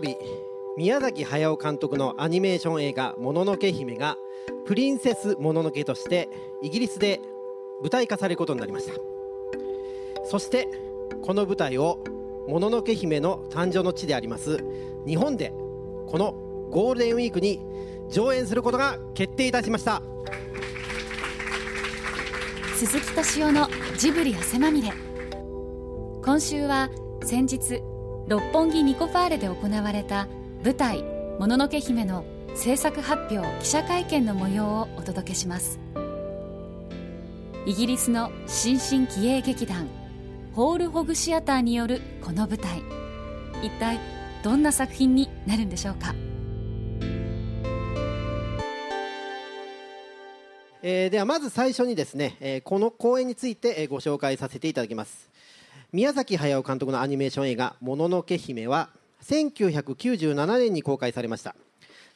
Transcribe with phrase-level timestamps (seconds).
[0.00, 0.18] 度
[0.76, 4.16] 宮崎駿監督のアニメーション映画「もののけ姫」が
[4.66, 6.28] プリンセスもののけとして
[6.62, 7.20] イギリスで
[7.80, 8.94] 舞台化されることになりました。
[10.24, 10.68] そして
[11.22, 11.98] この舞台を
[12.48, 14.58] もののけ姫の誕生の地であります
[15.06, 15.52] 日本で
[16.06, 16.32] この
[16.70, 17.60] ゴールデンウィークに
[18.10, 20.02] 上演することが決定いたしました。
[22.76, 24.92] 鈴木敏夫のジブリ汗まみれ。
[26.24, 26.90] 今週は
[27.22, 27.82] 先日
[28.26, 30.28] 六本木ニコファーレで行われた
[30.64, 31.02] 舞台
[31.38, 32.24] 「もののけ姫」の
[32.54, 35.78] 制作発表記者会見の模様をお届けします。
[37.66, 39.88] イギリスの新進気鋭劇団
[40.54, 42.82] ホールホグシアターによるこの舞台。
[43.62, 44.00] 一体
[44.42, 46.14] どんな作品になるんでしょうか？
[50.82, 55.30] えー、ではまず最初にですね、えー、この公演について、ご紹介させていただきます。
[55.94, 58.90] 宮崎駿監督のアニメーション映画「もののけ姫」は
[59.22, 61.54] 1997年に公開されました。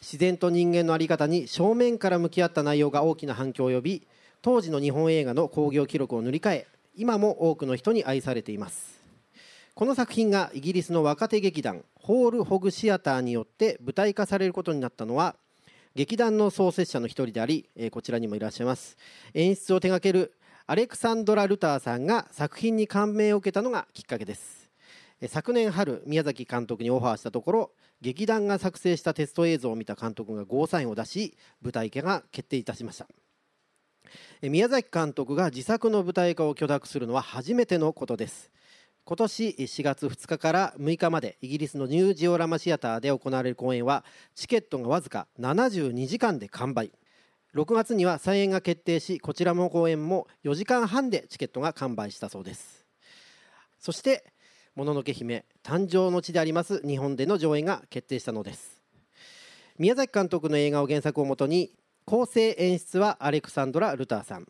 [0.01, 4.03] 自然と人間の在り方に正面から向き合った内容が大きな反響を呼び
[4.43, 9.01] 当時の日本映画の興行記録を塗り替え今も多くの人に愛されています。
[9.77, 15.37] この作品がイギリスの若手劇団ホール・ホグシアターによって舞台化されることになったのは
[15.95, 18.97] 劇団の創設者の一人であり、えこちらにもいらっしゃいます。
[19.35, 20.33] 演出を手掛ける
[20.71, 24.69] アレクサンドラ・ルターさんが作品に感銘を受けたのがきっかけです。
[25.27, 27.71] 昨年春宮崎監督にオファーしたところ
[28.03, 33.09] 劇団が作成したテスト映像を見た監督がゴーサインを出し舞台化が決定いたしました。
[34.43, 38.51] 宮崎監督が自作の舞台化を許諾するのは初めてのことです。
[39.07, 46.93] 今年4月2日から6日までイギリスのニュージオラマシアターで行われる公演はチケットがわずか72時間で完売。
[47.55, 52.85] 6月には再演が決定しこちらの公演も4時間半でチケットが完売したそうです。
[53.79, 54.25] そして
[54.75, 58.83] 「もののけ姫」誕生の地であります日本での上演が決定したのです。
[59.79, 61.73] 宮崎監督の映画を原作をもとに
[62.05, 64.47] 構成演出はアレクサンドラ・ルターさん。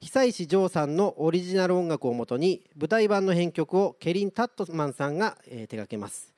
[0.00, 6.34] 久石譲さんのオリジナル音楽をもとに舞台版の編曲をケリン・タットマンさんが、えー、手掛けます。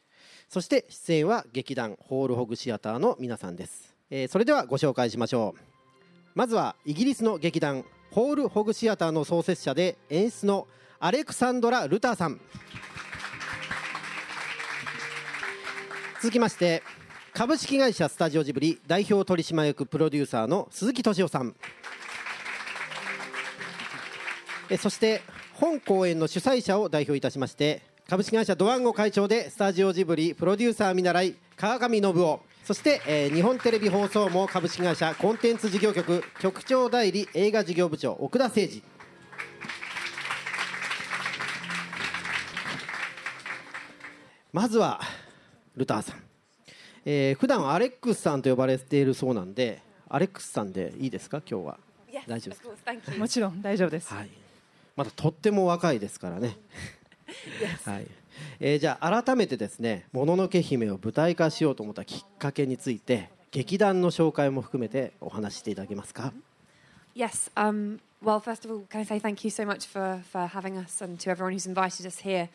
[0.49, 5.78] そして出演は劇団ホールホグシアターの皆さんです、えー、それではご紹介しましょう。
[6.39, 10.69] まずはイギリスの劇団ホールホグシアターの創設者で演出の
[11.01, 12.41] アレクサンドラ・ルターさん。
[16.23, 16.85] 続きまして
[17.35, 21.57] 株式会社スタジオジブリ代表取締役プロデューサーの鈴木敏夫さん。
[24.79, 25.23] そして
[25.55, 32.48] 本公演の主催者を代表いたしまして株式会社ドワンゴ会長でスタジオジブリプロデューサー見習い川上信夫。
[32.69, 38.83] そして、えー、日本テレビ放送網株式会社コンテンツ事業局局長代理映画事業部長奥田誠二。
[44.53, 45.01] まずは
[45.77, 46.17] ルターさん、
[47.07, 49.81] えー、普段アレックスさんと呼ばれているそうなんで
[50.11, 51.41] アレックスさんでいいですか？
[51.51, 51.79] 今日は。
[52.27, 52.93] 大丈夫ですか？
[53.17, 54.29] もちろん大丈夫です、はい。
[54.95, 56.59] まだとっても若いですからね。
[57.87, 58.07] はい
[58.61, 66.33] えー、じゃあ改めてですね「もののけ姫」を舞台化しようと思ったきっかけについて劇団の紹介も含めてお話していただけますか
[67.17, 70.47] Yes, um, well, first of all, can I say thank you so much for, for
[70.47, 72.49] having us and to everyone who's invited us here.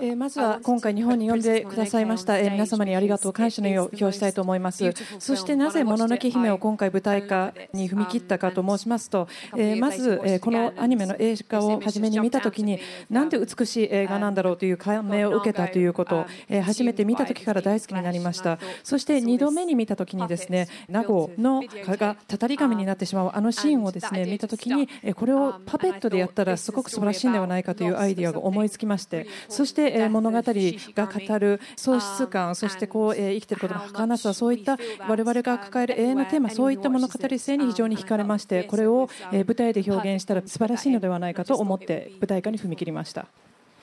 [0.00, 4.92] えまずは今回日本に呼んでくださいました、え皆様にありがとう感謝の意を表したいと思います。
[5.18, 9.26] そしてなぜもののけ姫を今回舞台化に踏み切ったかと申しますと、
[9.56, 16.26] えまず、えこのアニメの映画を初めに見たときになんて美しい映画なんだろうという感銘を受けたということ
[16.62, 18.58] 初めて見た時から大好きになりました。
[18.82, 34.78] そして2度目に見た時にですね名護の蚊がたたり神になってしまうあのシーンをですね見た時にこれをパペットでやったらすごく素晴らしいんではないかというアイディアが思いつきましてそして物語が語る喪失感そしてこう生きていることの儚さそういった
[35.08, 43.26] 我々が抱える永遠のテーマそういった物語性に非常に惹かれましてこれを舞台で表現したら素晴らしいのではないかと思って舞台化に踏み切りました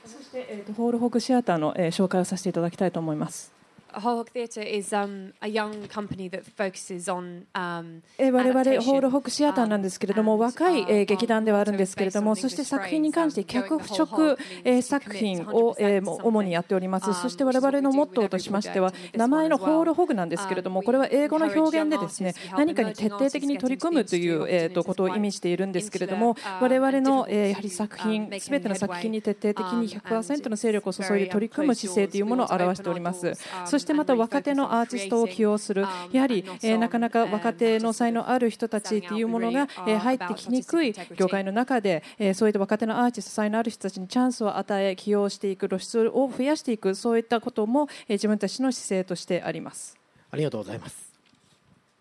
[0.06, 3.61] そしてホールホークシアターの紹介をさせていただきたいと思います。
[3.94, 14.38] Whole Hog Theatre is um, a young company that focuses on um, 我々ホールホックシアターなんですけれども若い劇団ではあるんですけれどもそして作品に関して脚色
[14.82, 15.76] 作品を
[16.24, 17.14] 主にやっております。
[17.14, 33.34] そして我々のモットーとしましては名前のホールホグなんですけれどもこれは英語の表現でですね何かに徹底的に取り組むということを意味しているんですけれども我々のやはり作品全ての作品に徹底的に100%の勢力を注いで取り組む姿勢というものを表しております。
[33.66, 35.86] そしてまた若手のアーティストを起用する。
[36.12, 49.98] やはり、えなかなか若手の才能ある人たちというものが、え入ってきにくい業界の中で、えそういった若手のアーティスト才能ある人たちにチャンスを与え起用していく露出を増やしていくそういったことも、え自分たちの姿勢としてあります。
[50.31, 51.12] ありがとうございます、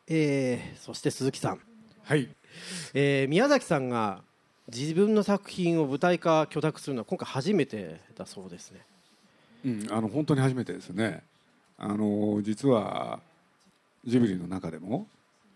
[0.07, 1.61] えー、そして鈴木さん。
[2.05, 2.29] はい、
[2.95, 4.23] えー、宮崎さんが
[4.69, 8.81] 自分の作品を舞台化許諾するのは今回初めてだそうですね。
[9.65, 11.23] うん、あの本当に初めてですね。
[11.83, 13.21] あの実は
[14.05, 15.07] ジブリの中でも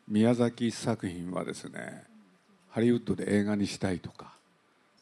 [0.08, 2.04] 宮崎作品はですね
[2.70, 4.32] ハリウッドで映画にしたいとか、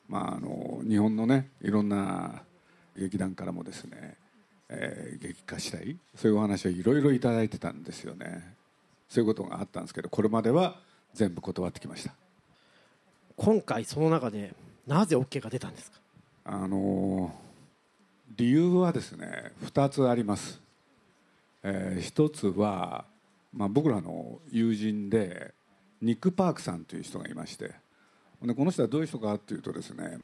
[0.08, 2.42] まあ、あの日本のねいろんな
[2.96, 4.16] 劇団からもですね、
[4.68, 8.54] えー、劇化したいそういうお話をいろいろ頂いてたんですよね。
[9.08, 10.74] そういうことがあったんですけどこれまでは
[11.14, 12.12] 全部断ってきました。
[13.36, 14.54] 今回その中で
[14.86, 15.98] なぜ OK が出たんですか？
[16.44, 17.32] あの
[18.36, 20.60] 理由はですね2つあります、
[21.62, 23.04] えー、1つは、
[23.52, 25.52] まあ、僕らの友人で
[26.00, 27.72] ニック・パークさんという人がいまして
[28.42, 30.18] でこの人はどういう人かというとですね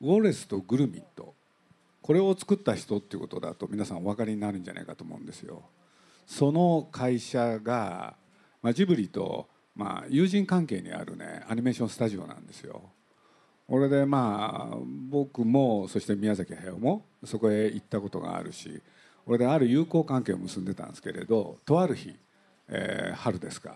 [0.00, 1.34] ウォレスとグルミット
[2.02, 5.62] これを作った人っていうことだと皆さんお分かりになるんじゃないかと思うんですよ
[6.26, 8.14] その会社が、
[8.62, 12.82] まあ、ジブリとまあ、友人関係にあるねアニメーションスタジオなんですよ。
[13.68, 14.76] これでまあ
[15.10, 18.80] 僕もそして宮崎駿もそこへ行ったことがあるし
[19.26, 22.14] 俺である友好関係を結んでたんですけれどとある日、
[22.68, 23.74] えー、春ですか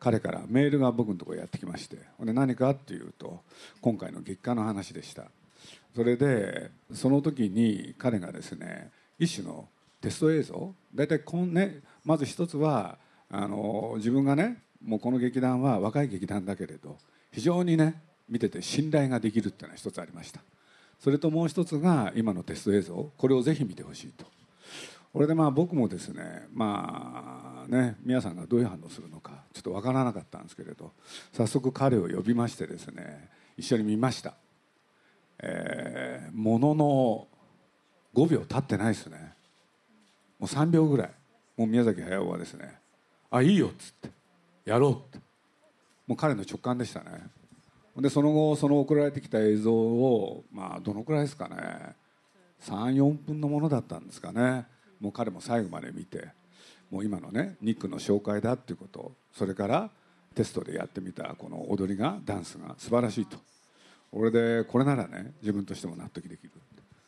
[0.00, 3.40] 彼からメールが僕のところやってきましてで何かっていうと
[3.80, 5.24] 今回の月下の話でした。
[5.94, 9.68] それでその時に彼がですね一種の
[10.00, 12.96] テスト映像大体こん、ね、まず一つは
[13.30, 16.96] あの自分がねもうこの劇団は若い劇団だけれど
[17.32, 20.40] 非常にね見てて信頼ができるっていうのは一つありました。
[20.98, 24.39] それともう一つが今のテスト映像これをぜひ見てほしいと。
[25.12, 30.92] これでまあ僕もですねまあね皆さんがどういう反応するのかちょっと分からなかったんですけれど
[31.32, 34.34] 早速彼を呼びましてですね一緒に見ました。
[35.42, 37.28] えー、ものの
[38.14, 39.34] 5秒経ってないですね。
[40.38, 41.10] もう3秒ぐらい。
[41.56, 42.78] もう宮崎駿はですね
[43.30, 44.10] 「あいいよ」っつって
[44.64, 45.18] やろうって。
[46.06, 47.10] もう彼の直感でしたね。
[47.96, 51.94] でその後その送られてきた映像をまあどのくらいですかね。
[52.62, 54.66] 34分のものだったんですかね。
[55.00, 56.28] もう彼も最後まで見て
[56.90, 59.90] もう今のねニックの紹介だっていうことそれから
[60.34, 63.36] テストでやってみたこの踊りがダンスが素晴らしいと。
[64.12, 66.50] 俺でこれならね自分としても納得できる。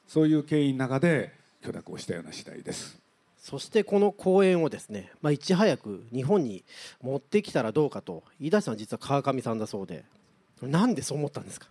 [0.07, 2.99] そういう経緯の中で許諾をしたような次第です。
[3.39, 6.65] そしてこの公演をですね、まあ、いち早く日本に
[7.01, 10.05] 持ってきたらどうかと言い出したのは実は川上さんだそうで
[10.61, 11.67] なんでそう思ったんですか？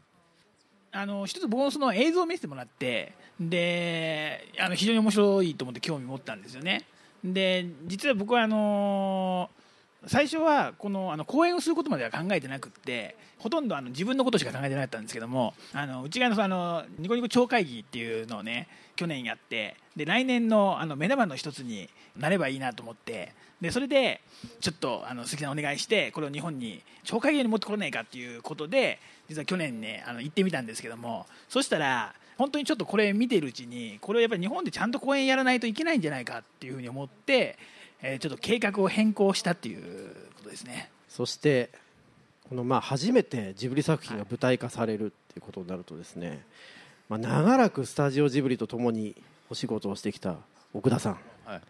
[0.93, 6.85] あの一つ僕もその映像を見せてもらってであの非常に面白いと思って興味持ったんですよね。
[7.23, 9.60] で実は僕はあのー
[10.07, 21.87] 最初はこのあの講演をすることまでは考えてなくってほとんどあの自分のことしか考えてなかったんですけどもあの内側のあのニコニコ超会議っていうのをね去年やってで来年のあの目玉の一つに
[22.17, 24.21] なればいいなと思ってでそれで
[24.59, 28.99] ちょっとあの鈴木さんお願いしてこれを日本に超会議に持ってこれないかっていうことで
[29.29, 37.59] 実は去年ねあの行ってみたんですけどもそしたら本当にちょっとこれ見てるうちにこれをやっぱり日本でちゃんと講演やらないといけないんじゃないかっていうふうに思って
[38.01, 41.69] えー、ちょっと計画を変更したっていうことですねそして
[42.49, 46.43] このまあ初めてジブリ作品が舞台化されるっていうことになるとですね、
[47.07, 49.15] まあ、長らくスタジオジブリとともに
[49.49, 50.35] お仕事をしてきた
[50.73, 51.61] 奥田さん、はい、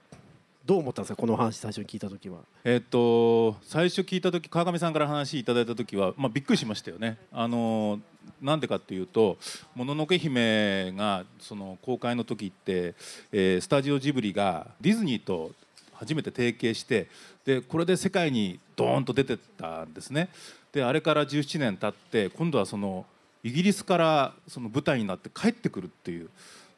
[0.65, 2.39] どう思ったんですかこの話最初に聞いた時は？
[2.63, 7.17] えっと最初聞いた時川上さんから話いただいた時は、まあ、びっくりしましたよね。
[7.31, 7.99] あの
[8.41, 9.37] なんでかっていうと
[9.75, 12.95] 「もののけ姫」がその公開の時って、
[13.31, 15.51] えー、スタジオジブリがディズニーと
[16.01, 17.07] 初めて提携して
[17.45, 20.29] でこれで世界にドーンと出てったんですね。
[20.71, 23.05] であれから17年経って今度はその
[23.43, 26.25] イギリスからその舞台になって帰ってくるっていう。
[26.25, 26.29] だ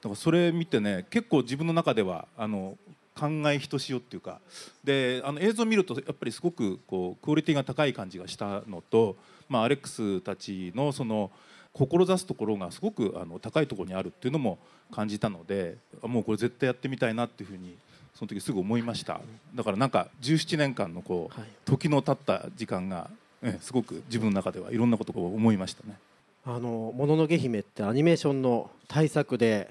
[0.04, 2.78] からそれ見てね結構自分の中ではあの
[3.16, 4.42] 考えひとしおっていうか。
[4.84, 9.16] であの映像を見るとやっぱりすごくこうクオリティが高い感じがしたのと、
[9.48, 11.32] まあ、アレックスたちのその
[11.72, 14.60] 志すところがすごくあの高いところにあるっていうのも
[14.92, 17.76] 感じたのでもうこれ絶対やってみたいなっていうふうに
[18.16, 19.22] その時すぐ思いました。
[19.56, 23.10] だからなんか17年間のこう、はい、時の経った時間が、
[23.42, 25.98] えすごく自分の中ではいろんなことを思いましたね。
[26.46, 29.70] あの「もののけ姫」ってアニメーションの大作で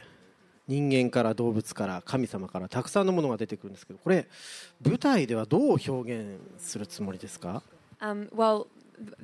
[0.69, 4.27] 人間から動物から神様からたくさんのものが出てくるんですけどこれ
[4.83, 7.63] 舞台ではどう表現するつもりですか、
[8.01, 8.67] um, well,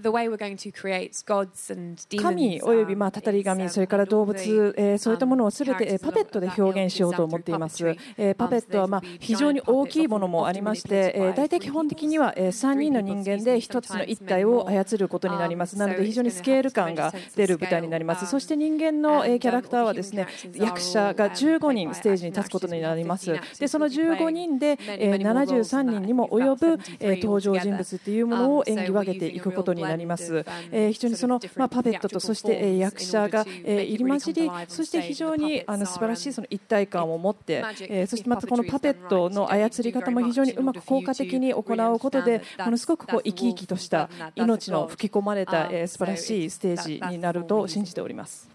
[0.01, 4.39] the way we're going to create gods and demons, 神およびまあたたり神、それから動物、
[4.77, 7.87] えーそういったものをすべてえーパペットで表現しようと思っています。
[8.17, 15.77] えーパペットはまあ非常に大きいものもありまして、えー大体基本的にはえー3人の人間で1つの一体を操ることになります。
[15.77, 18.27] なので非常にスケール感が出る舞台になります。
[18.27, 23.39] そして人間のえーキャラクターはですね役者が15人ステージに立つことになります。
[23.59, 30.45] でその15人でえー73人にも及ぶえー登場人物というものを演技分けていくことになります。
[30.71, 48.49] えー非常にそのまあパペットとそしてえー役者がえー入り混じり、そして非常にあの素晴らしいその一体感を持って、えーそしてまたこのパペットの操り方も非常にうまく効果的に行うことで、ものすごくこう生き生きとした命の吹き込まれたえー素晴らしいステージになると信じております。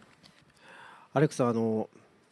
[1.13, 1.89] アレックさんあの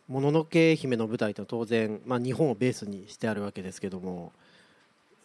[0.07, 4.33] もののけ姫の舞台と当然、まあ、日本をベースにしてあるわけですけども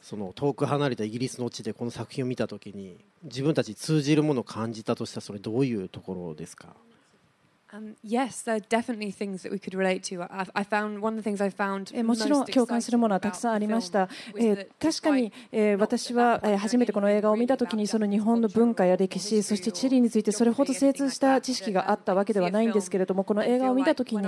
[0.09, 6.77] その遠く離れたイギリスの地でこの作品を見た時に自分たち通じるものを感じたとしたらそれどういうところですか？
[7.77, 10.23] Um, yes, there are definitely things that we could relate to.
[10.23, 14.09] I, I found one of the things I found えーもちろん共感するものはたくさんありました。
[14.37, 24.23] えー確かに、えー私はえー初めてこの映画を見たときにその日本の文化や歴史そして地理についてそれほど精通した知識があったわけではないんですけれどもこの映画を見たときに、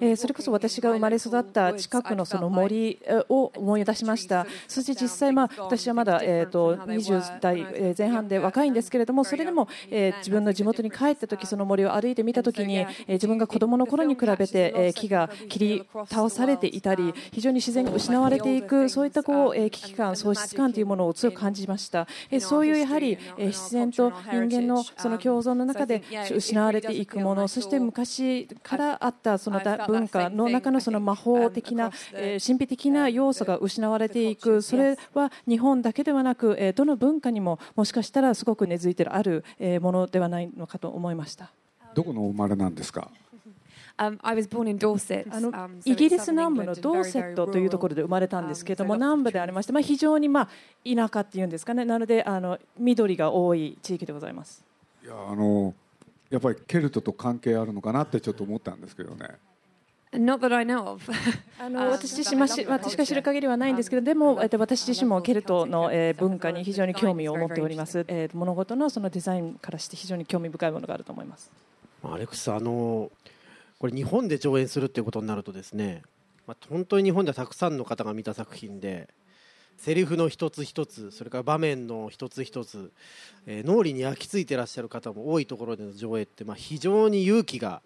[0.00, 22.06] えーそれこそ私が生まれ育った近くのその森えーを思い出しましたそして実際、まあ、私はまだ、えー、と20代えー前半で若いんですけれどもそれでも、えー自分の地元に帰ったときその森を歩いてみたときに、えー自分が子供の頃に比べて、木が切り倒されていたり非常に自然が失われていくそういったこう、危機感喪失感というものを強く感じました、
[22.40, 26.02] そういうやはり、自然と人間のその共存の中で
[26.34, 39.44] 失われていくものそして昔からあったその文化の中のその魔法的な、神秘的な要素が失われていくそれは日本だけではなく、どの文化にももしかしたらすごく根付いているある
[39.80, 41.52] ものではないのかと思いました。
[41.94, 43.10] どこのお生まれなんですか？
[43.96, 45.24] Um, I was born in Dorset.
[45.32, 50.48] あの um, イギリス南部のドーセットというところで生まれたんですけれども南部でありまして、まあ、非常にまあ
[50.84, 54.64] 田舎っていうんですかねなのであの緑が多い地域でございます。
[55.04, 55.74] いやあの
[56.28, 59.28] やっぱりケルトと関係あるのかなってちょっと思ったんですけどね
[60.12, 61.02] Not that I know of.
[61.60, 71.52] あの私自身私が知る限りはないんですけどでもえっと私自身もケルトのえー文化に非常に興味を持っております、えー物事のそのデザインからして非常に興味深いものがあると思います。
[72.12, 73.10] アレックスあの
[73.78, 76.02] これ日本で上演するっていうことになるとですね、
[76.46, 79.08] まあ、本当に日本ではたくさんの方が見た作品で
[79.76, 82.92] セリフの一つ一つそれから場面の一つ一つ、
[83.46, 87.82] えー脳裏に焼き付いてらっしゃる方も多いところでの上映って、まあ、非常に勇気が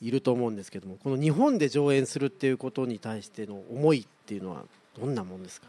[0.00, 4.64] いると思うんですけどもこの日本で上演するっていうことに対しての思いっていうのは
[4.98, 5.66] どんなもんですか？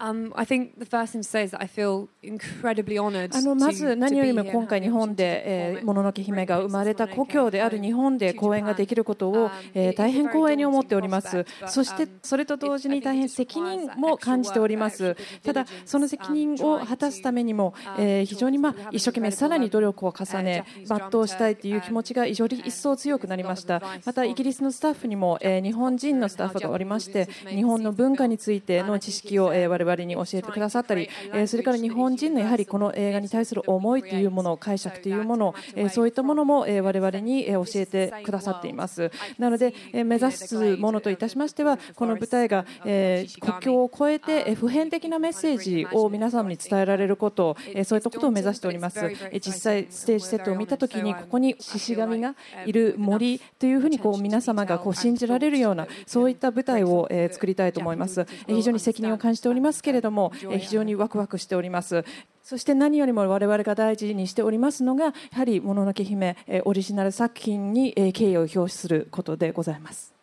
[0.00, 5.42] Um, I think the first thing to say is that I feel incredibly honoured あのまず何よりも今回日本で、
[5.76, 11.44] えー、もののけ姫が生まれた故郷である日本で公演ができることを、えー大変光栄に思っております。
[11.66, 15.16] そしてそれと同時に大変責任も感じております。
[15.42, 39.10] ただその責任を果たすためにも、えー非常に、まあ、一生懸命さらに努力を重ね全うしたいという気持ちがより一層強くなりましたまたイギリスのスタッフにも、えー日本人のスタッフがおりまして日本の文化についての知識を、えー我々に教えてくださったり、えーそれから日本人のやはりこの映画に対する思いというもの解釈というもの、えーそういったものも、えー我々にえー教えてくださっています。
[39.38, 48.98] なので、えー目指すものといたしましてはこの舞台が、えー国境を越えてえー普遍的なメッセージを皆様に伝えられることえーそういったことを目指しております。
[49.00, 52.34] えー実際ステージセットを見たときにここに獅子神が
[52.66, 58.20] いる森というふうにこう皆様がこう信じられるようなそういった舞台をえー作りたいと思います。
[58.46, 62.04] えー非常に責任を感じておりますけれどもえー非常にワクワクしております。
[62.42, 70.14] そして何よりも我々が大事にしておりますのがやはり「もののけ姫」えーオリジナル作品にえー敬意を表することでございます。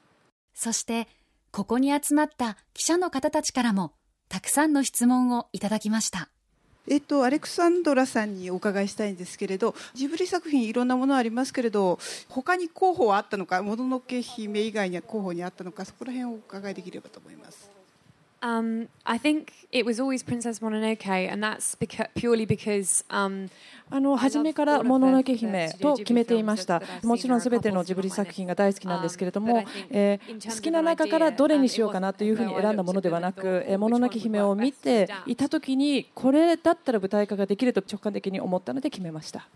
[0.53, 1.07] そして
[1.51, 3.93] ここに集まった記者の方たちからも
[4.29, 6.29] たくさんの質問をいただきました。
[6.89, 11.99] えっと、アレクサンドラさんにお伺いしたいんですけれどジブリ作品いろんなものありますけれど
[12.29, 17.76] 他に候補はあったのかもののけ姫以外には候補にあったのかそこら辺をお伺いできればと思います。
[18.39, 23.49] Um, I think it was always Princess Mononoke, and that's beca- purely because um,
[23.89, 39.47] あの初めから「もののけ姫」と決めていましたもちろんすべてのジブリ作品が大好きなんですけれども、えー好きな中からどれにしようかなというふうに選んだものではなく「えーもののけ姫」を見ていた時にこれだったら舞台化ができると直感的に思ったので決めました。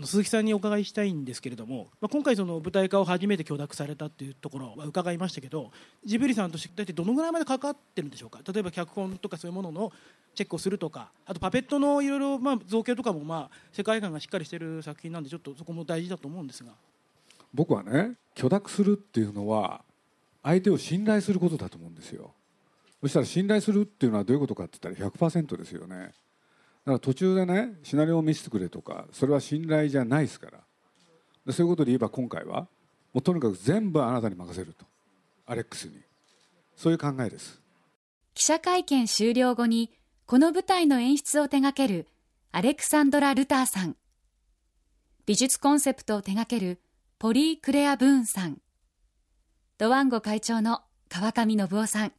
[0.00, 5.70] の鈴木さんにお伺いしたいんですけれども、まあ、今回その舞台化を初めて許諾されたっていうところは伺いましたけど
[6.04, 8.40] ジブリさんとして大体どのぐらいまでかかってるんでしょうか？
[8.52, 9.92] 例えば脚本とかそういうものの
[10.34, 16.72] チェックをするとかあとパペットのいろいろま造形とかもまあ世界観がしっかりしてる作品なんでちょっとそこも大事だと思うんですが。
[17.52, 19.82] 僕はね許諾するっていうのは
[20.42, 22.32] 相手を信頼することだと思うんですよ。
[23.02, 26.12] そしたら信頼するっていうのはどういうことかって言ったら100%ですよね。
[26.84, 30.58] だから途中でねシナリオを見せてくれとかそれは信頼じゃないですから。
[31.46, 32.68] でそういうことで言えば今回は
[33.12, 34.84] もうとにかく全部あなたに任せると。
[35.46, 36.00] アレックスに。
[36.76, 37.60] そういう考えです。
[38.34, 39.90] 記者会見終了後に
[40.26, 42.06] この舞台の演出を手掛ける
[42.52, 43.96] アレクサンドラ・ルターさん。
[45.26, 46.80] 美術コンセプトを手掛ける
[47.18, 48.58] ポリー・クレア・ブーンさん。
[49.76, 52.12] ドワンゴ会長の川上信夫さん。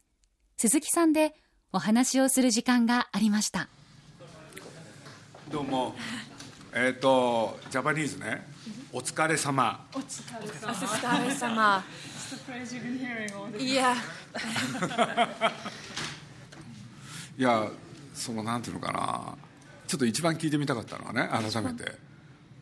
[0.58, 1.34] 鈴木さんで
[1.72, 3.68] お話をする時間がありました。
[5.52, 5.94] どうも。
[6.72, 8.46] えっ、ー、とジャパニーズね。
[8.90, 9.86] お疲れ様。
[9.94, 10.22] お疲
[11.26, 11.84] れ様。
[13.58, 13.94] いや。
[17.36, 17.68] いや
[18.14, 19.36] そのなんていうのかな。
[19.86, 21.98] ちょっと一番聞いてみたかったのはね改めて。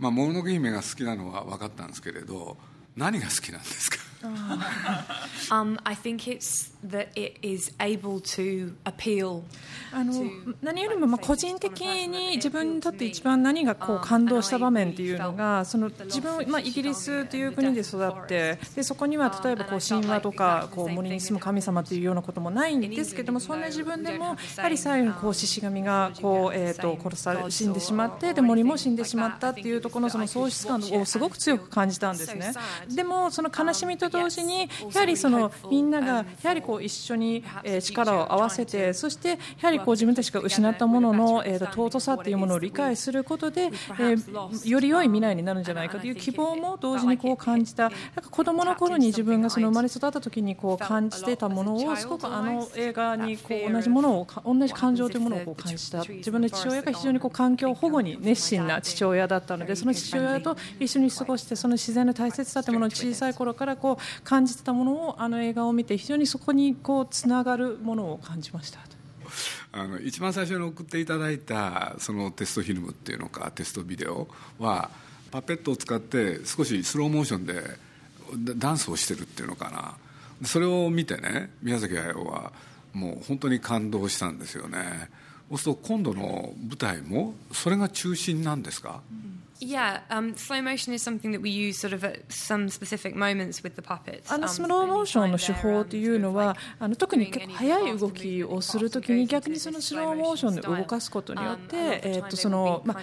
[0.01, 2.59] まあもののけ姫が好きなのは分かったんですけれど
[2.97, 3.90] 何が好きなんですか？
[5.51, 9.43] um, I think it's that it is able to appeal
[9.93, 10.13] あの
[10.63, 32.53] 何よりもまあ個人的に自分にとって一番何がこう感動した場面っていうのがその自分まあイギリスという国で育ってでそこには例えばこう神話とかこう森に住む神様というようなこともないんですけどもそんな自分でもやはり最後にこう獅子神がこうえと殺され死んでしまってで森も死んでしまったっていうところのその喪失感をすごく強く感じたんですね。
[32.89, 37.45] でもその悲しみと同時にやはりそのみんながやはりこう一緒に
[37.83, 43.71] 力を合わせてそしてやはりこう自分たちが失ったものの尊さというものを理解することで
[44.65, 47.85] より良い未来になるんじゃないかという希望も同時にこう感じた。
[47.85, 56.05] なんか子供の頃に自分がその生まれ育った時にこう感じてたものをすごくあの映画にこう同じものを同じ感情というものをこう感じた。
[56.05, 68.81] 自分の父親が非常にこう環境保護に熱心な父親だったのでその父親と一緒に過ごしてその自然の大切さというものを小さい頃からこう感じてたものをあの映画を見て非常にそこにこうつながるものを感じました。
[69.73, 74.29] あの一番最初に送っていただいたそのテストフィルムっていうのかテストビデオ
[74.59, 74.91] は
[75.31, 77.63] パペットを使って少しスローモーションで
[78.57, 79.97] ダンスをしてるっていうのかな。
[80.47, 82.53] それを見てね宮崎駿は
[82.93, 85.09] もう本当に感動したんですよね。
[85.51, 93.63] そうすると今度の舞台もそれが中心なんですか、うん Yeah, um, slow motion is something that we use sort of at some specific moments
[93.63, 94.33] with the puppets.
[94.33, 102.97] あのスローモーションの手法というのはあの特に結構速い動きをするときに逆にそのスローモーションで動かすことによって、えっとそのまあ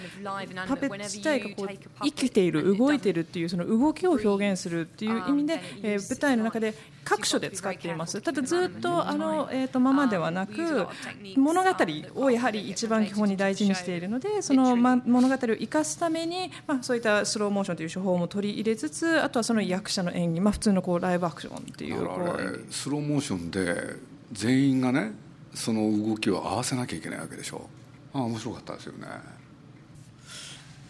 [0.66, 1.68] パペット自体がこう
[2.02, 8.20] 生きている動いているっていうその動きを表現するっていう意味で、えー、舞台の中で各所で使っています。
[8.20, 10.88] ただずっとあのえっとままではなく
[11.36, 11.70] 物語
[12.16, 21.98] をやはり一番基本に大事にしているので、そのま物語を生かすためにまあ、そういったスローモーションという手法も取り入れつつあとはその役者の演技、まあ、普通のこうライブアクションっていう
[22.70, 23.96] スローモーションで
[24.32, 25.12] 全員がね
[25.54, 27.68] その動きを合わせなきゃいけないわけでしょ。
[28.12, 29.06] あ面白かったですよね。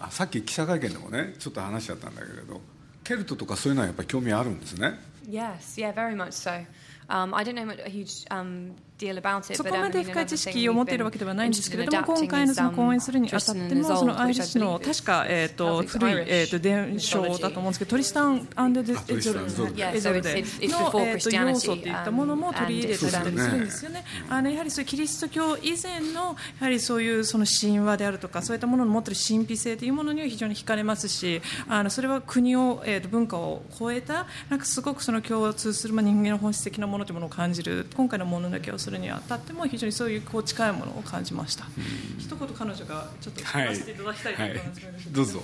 [0.01, 2.61] あさっき記者会見でもねちょっと話しちゃったんだけれど
[3.05, 4.99] ケルトとかそういうのはやっぱり興味あるんですね。
[5.29, 6.64] Yes, yeah, very much so.
[7.09, 8.75] Um, I don't know a huge um,
[9.42, 24.05] そこまで深い知識を持っているわけではないんですけれども今回のその講演するにあたってもそのアイリッシュの確か、えー、と古い、えー、と伝承だと思うんですけどトリスタン・アンデ・エゾルエゾルデの、えー、と要素といったものも取り入れてたりするんですよね。
[24.29, 41.64] あのやはりそういうキリスト教以前のやはりそういうその神話であるとかそういったものの持っている神秘性というものには非常に惹かれますしあのそれは国を、えー、と文化を超えたなんかすごくその共通する、まあ、人間の本質的なものものというものを感じる今回のものだけをするにあたっても非常にそういうこう近いものを感じました。
[42.18, 45.40] 一言彼女がちょっと聞かせていただきたいと思います、はいはい、どうぞ。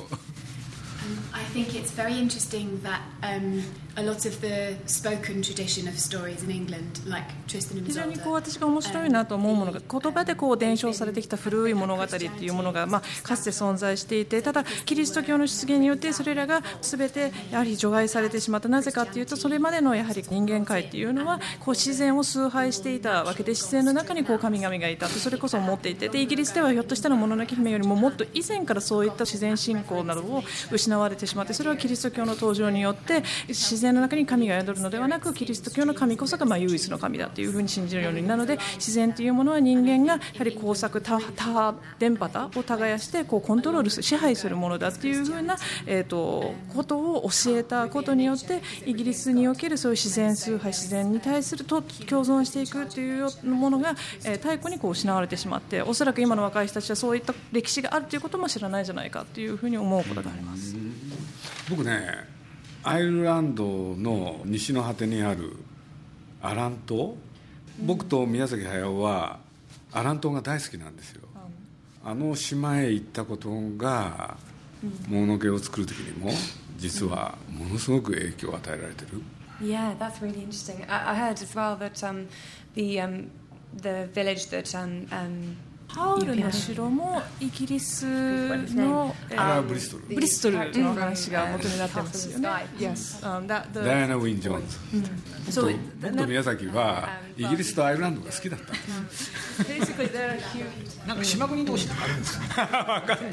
[1.33, 3.63] I think it's very interesting that um,
[3.97, 18.69] a lot of the spoken tradition of stories in England, like Tristan and 非常にこう私が面白いなと思うものが言葉でこう伝承されてきた古い物語っていうものが、まあ、かつて存在していてただキリスト教の出現によってそれらが全てやはり除外されてしまった。
[18.69, 25.09] なぜかというとそれまでのやはり人間界っていうのはこう自然を崇拝していたわけで自然の中にこう神々がいた。
[25.09, 53.95] とそれこそ思っていてでイギリスではひょっとしたらもののけ姫よりももっと以前からそういった自然信仰などを失失われてしまってそれはキリスト教の登場によって自然然の中に神が宿るのではなくキリスト教の神こそがまあ唯一の神だというふうに信じるようになるので自然というものは人間がやはり工作多多電波を耕してこうコントロールする支配するものだというふうな、えー、とことを教えたことによってイギリスにおけるそういう自然崇拝自然に対すると共存していくというものが、
[54.25, 60.75] えー、太古にこう失われてしまっておそらく今の若い人たちはそういった歴史があるということも知らないじゃないかというふうに思うことがあります。
[61.69, 62.34] 僕ね
[62.87, 65.57] アイルランドの西の果てにある
[66.43, 67.17] アラン島？
[67.81, 69.39] 僕と宮崎駿は
[69.91, 71.23] アラン島が大好きなんですよ。
[72.05, 74.37] あの島へ行ったことが
[75.09, 76.31] もののけを作る時にも
[76.77, 79.23] 実はものすごく影響を与えられてる。
[79.63, 80.85] Yeah, that's really interesting.
[80.87, 82.29] I, I heard as well that um,
[82.75, 83.31] the um,
[83.81, 85.57] the village that um, um,
[85.95, 92.49] ハウルの城もイギリスの、えー、ブリストルブリストルの話が元になってますよね。
[92.79, 93.23] Yes.
[93.23, 93.79] Um, that, the...
[93.79, 94.67] ダイアナ・ウィン・ジョーン
[95.47, 95.53] ズ。
[95.53, 95.75] そう。
[96.03, 98.73] 僕と宮崎はイギリスとアイルランドが好きだった。
[101.07, 102.63] なんか島国同士とかあるんですか。
[102.63, 103.31] わかんない。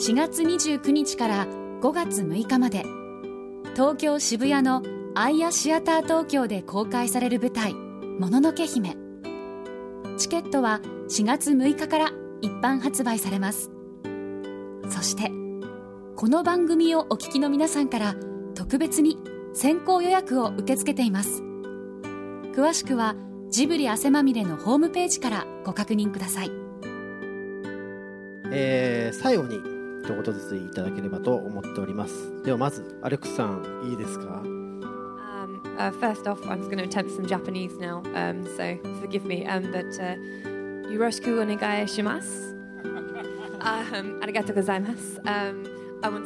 [0.00, 2.84] 4月29日から5月6日まで
[3.74, 4.82] 東京渋谷の
[5.14, 7.74] アイアシアター東京で公開される舞台
[8.18, 8.96] 「もののけ姫」
[10.16, 13.70] チケットは4月6日から一般発売されます。
[14.88, 15.30] そして
[16.16, 18.14] この番組をお聞きの皆さんから
[18.54, 19.18] 特別に
[19.52, 21.42] 先行予約を受け付けています。
[22.54, 23.14] 詳しくは
[23.50, 26.50] ジブリ汗まみれのホームページからご確認ください、
[28.50, 29.56] えー、最後に
[30.04, 32.42] 一言ずついただければと思っております。
[32.44, 34.42] ではまずアレックスさんいいですか？
[35.78, 39.46] Uh, first off, I'm just going to attempt some Japanese now, um, so forgive me.
[39.46, 40.16] Um, but uh,
[40.92, 42.50] yoroshiku onegai shimasu.
[43.62, 45.24] Um, arigato gozaimasu.
[45.24, 45.71] Um,
[46.02, 46.16] um。
[46.16, 46.22] Um,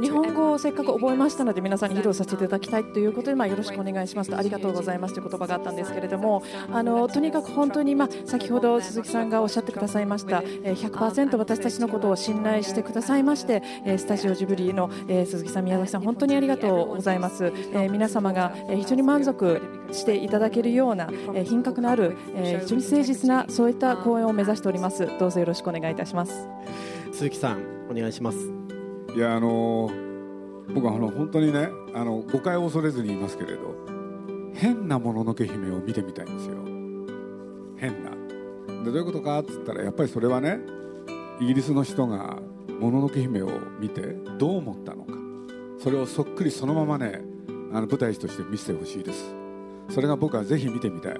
[0.00, 13.62] 日本語をせっかく覚えましたので皆さんに披露させていただきたいということで、まあ、よろしくお願いしますとありがとうございますという言葉があったんですけれどもあのとにかく本当に、まあ、先ほど鈴木さんがおっしゃってくださいました100%私たちのことを信頼してくださいまして
[13.98, 17.52] スタジオジブリの鈴木さん、宮崎さん本当にありがとうございます
[17.90, 19.60] 皆様が非常に満足
[19.92, 21.08] していただけるような
[21.44, 26.48] 品格のある非常に誠実なそういった公演を目指しておりますどうぞよろしくお願いいたします
[27.12, 28.38] 鈴木さんお願いします。
[29.14, 29.90] いやあの
[30.74, 33.74] 僕はあの本当にねあの誤解を恐れずに言いますけれど
[34.54, 36.56] 変なもののけ姫を見てみたいんですよ。
[37.76, 38.10] 変な。
[38.84, 40.58] でどういうことかっつったらやっぱりそれはね
[41.40, 42.38] イギリスの人が
[42.80, 43.48] もののけ姫を
[43.80, 44.02] 見て
[44.38, 45.14] どう思ったのか。
[45.78, 47.20] それをそっくりそのままね
[47.72, 49.34] あの舞台として見せてほしいです。
[49.90, 51.16] それが僕はぜひ見てみたい。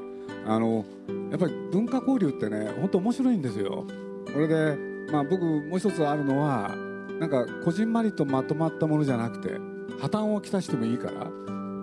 [0.46, 0.84] あの
[1.30, 3.84] やっぱり文化交流ってね本当面白いんですよ。
[4.32, 6.74] これでまあ、僕もう一つあるのは
[7.20, 9.58] なんかこじんまりとまとまったものじゃなくて
[10.00, 11.30] 破綻をきたしてもいいから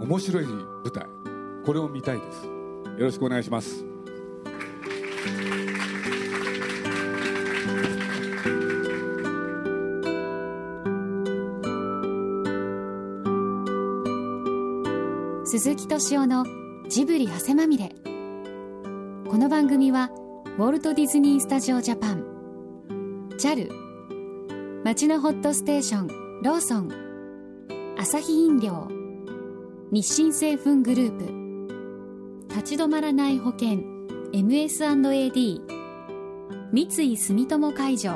[0.02, 1.06] 面白い舞台
[1.66, 2.46] これを見たいです。
[2.46, 2.52] よ
[3.06, 3.86] ろしくお願いします。
[15.46, 16.46] 鈴木敏夫の
[16.90, 17.96] ジブリ汗まみれ。
[19.30, 20.10] この番組は
[20.58, 22.33] ウォルト・ディズニー・スタジオ・ジャパン。
[23.40, 23.70] JAL
[24.84, 26.92] 町のホットステーションローソン
[27.98, 28.88] アサヒ飲料
[29.92, 33.80] 日清製粉グループ立ち止まらない保険
[34.34, 35.62] MS&AD
[36.72, 38.12] 三井住友海上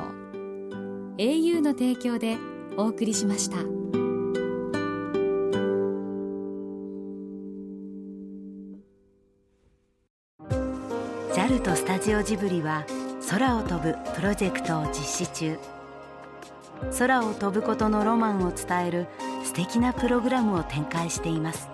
[1.18, 2.38] au の提供で
[2.78, 3.58] お送りしました。
[11.34, 12.86] JAL とスタジオジブリは
[13.30, 15.60] 空を飛ぶプロジェクトを実施中。
[16.98, 19.08] 空を飛ぶことのロマンを伝える
[19.44, 21.68] 素敵なプログラムを展開しています。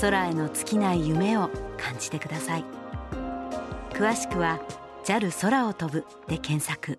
[0.00, 2.64] 空への尽きない夢を感じてください。
[3.92, 4.58] 詳しくは
[5.04, 6.98] JAL 空を飛ぶで検索。